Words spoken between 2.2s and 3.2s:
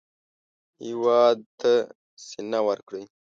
سینه ورکړئ